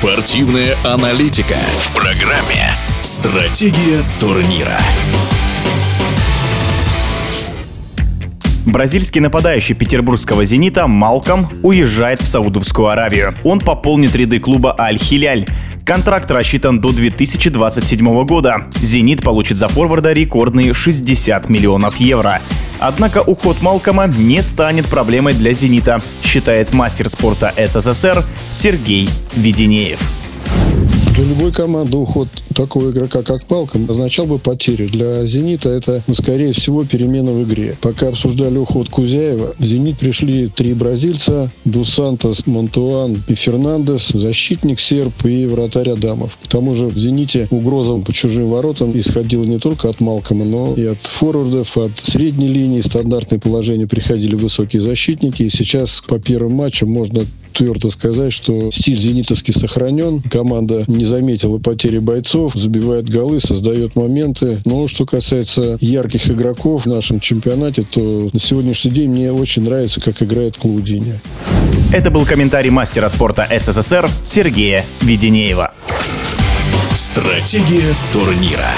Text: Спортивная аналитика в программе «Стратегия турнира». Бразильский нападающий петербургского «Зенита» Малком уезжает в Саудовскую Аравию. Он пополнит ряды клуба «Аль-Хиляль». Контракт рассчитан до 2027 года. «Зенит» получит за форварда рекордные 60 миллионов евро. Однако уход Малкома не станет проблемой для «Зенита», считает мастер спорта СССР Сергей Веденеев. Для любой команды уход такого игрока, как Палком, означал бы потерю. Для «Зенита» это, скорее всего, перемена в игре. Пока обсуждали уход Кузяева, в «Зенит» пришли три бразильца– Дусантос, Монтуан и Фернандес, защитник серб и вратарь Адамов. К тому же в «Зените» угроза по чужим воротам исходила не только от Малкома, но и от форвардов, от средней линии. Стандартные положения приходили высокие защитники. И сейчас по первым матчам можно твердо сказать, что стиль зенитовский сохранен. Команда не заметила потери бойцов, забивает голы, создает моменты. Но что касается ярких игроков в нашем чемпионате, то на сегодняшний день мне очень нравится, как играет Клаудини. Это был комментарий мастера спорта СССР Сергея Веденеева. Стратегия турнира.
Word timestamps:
Спортивная 0.00 0.76
аналитика 0.82 1.58
в 1.76 1.94
программе 1.94 2.72
«Стратегия 3.02 4.00
турнира». 4.18 4.78
Бразильский 8.64 9.20
нападающий 9.20 9.74
петербургского 9.74 10.46
«Зенита» 10.46 10.86
Малком 10.86 11.48
уезжает 11.62 12.22
в 12.22 12.26
Саудовскую 12.26 12.88
Аравию. 12.88 13.34
Он 13.44 13.60
пополнит 13.60 14.16
ряды 14.16 14.40
клуба 14.40 14.74
«Аль-Хиляль». 14.78 15.44
Контракт 15.84 16.30
рассчитан 16.30 16.80
до 16.80 16.92
2027 16.92 18.24
года. 18.24 18.70
«Зенит» 18.76 19.20
получит 19.20 19.58
за 19.58 19.68
форварда 19.68 20.14
рекордные 20.14 20.72
60 20.72 21.50
миллионов 21.50 21.96
евро. 21.96 22.40
Однако 22.80 23.20
уход 23.20 23.60
Малкома 23.60 24.08
не 24.08 24.42
станет 24.42 24.88
проблемой 24.88 25.34
для 25.34 25.52
«Зенита», 25.52 26.02
считает 26.24 26.72
мастер 26.72 27.10
спорта 27.10 27.52
СССР 27.56 28.24
Сергей 28.50 29.08
Веденеев. 29.34 30.19
Для 31.20 31.28
любой 31.28 31.52
команды 31.52 31.98
уход 31.98 32.28
такого 32.54 32.92
игрока, 32.92 33.22
как 33.22 33.44
Палком, 33.44 33.90
означал 33.90 34.24
бы 34.24 34.38
потерю. 34.38 34.88
Для 34.88 35.26
«Зенита» 35.26 35.68
это, 35.68 36.02
скорее 36.14 36.54
всего, 36.54 36.86
перемена 36.86 37.32
в 37.32 37.42
игре. 37.42 37.76
Пока 37.82 38.08
обсуждали 38.08 38.56
уход 38.56 38.88
Кузяева, 38.88 39.52
в 39.58 39.62
«Зенит» 39.62 39.98
пришли 39.98 40.48
три 40.48 40.72
бразильца– 40.72 41.52
Дусантос, 41.66 42.46
Монтуан 42.46 43.22
и 43.28 43.34
Фернандес, 43.34 44.12
защитник 44.14 44.80
серб 44.80 45.12
и 45.26 45.44
вратарь 45.44 45.90
Адамов. 45.90 46.38
К 46.42 46.48
тому 46.48 46.72
же 46.72 46.86
в 46.86 46.96
«Зените» 46.96 47.48
угроза 47.50 47.98
по 47.98 48.14
чужим 48.14 48.48
воротам 48.48 48.98
исходила 48.98 49.44
не 49.44 49.58
только 49.58 49.90
от 49.90 50.00
Малкома, 50.00 50.46
но 50.46 50.72
и 50.74 50.86
от 50.86 51.02
форвардов, 51.02 51.76
от 51.76 51.98
средней 51.98 52.48
линии. 52.48 52.80
Стандартные 52.80 53.40
положения 53.40 53.86
приходили 53.86 54.36
высокие 54.36 54.80
защитники. 54.80 55.42
И 55.42 55.50
сейчас 55.50 56.00
по 56.00 56.18
первым 56.18 56.54
матчам 56.54 56.88
можно 56.88 57.26
твердо 57.60 57.90
сказать, 57.90 58.32
что 58.32 58.70
стиль 58.70 58.96
зенитовский 58.96 59.52
сохранен. 59.52 60.22
Команда 60.22 60.84
не 60.86 61.04
заметила 61.04 61.58
потери 61.58 61.98
бойцов, 61.98 62.54
забивает 62.54 63.10
голы, 63.10 63.38
создает 63.38 63.96
моменты. 63.96 64.58
Но 64.64 64.86
что 64.86 65.04
касается 65.04 65.76
ярких 65.80 66.30
игроков 66.30 66.84
в 66.84 66.88
нашем 66.88 67.20
чемпионате, 67.20 67.82
то 67.82 68.30
на 68.32 68.38
сегодняшний 68.40 68.92
день 68.92 69.10
мне 69.10 69.30
очень 69.30 69.64
нравится, 69.64 70.00
как 70.00 70.22
играет 70.22 70.56
Клаудини. 70.56 71.20
Это 71.92 72.10
был 72.10 72.24
комментарий 72.24 72.70
мастера 72.70 73.08
спорта 73.08 73.46
СССР 73.58 74.08
Сергея 74.24 74.86
Веденеева. 75.02 75.74
Стратегия 76.94 77.94
турнира. 78.12 78.70